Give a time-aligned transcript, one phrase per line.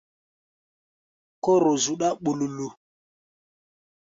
[1.43, 2.67] Kóro zuɗá ɓululu.